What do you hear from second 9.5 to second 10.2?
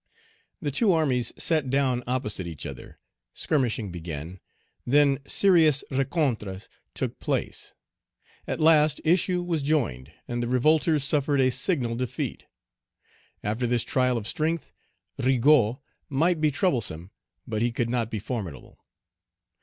joined,